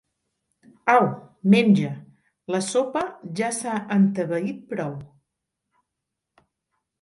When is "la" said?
2.55-2.61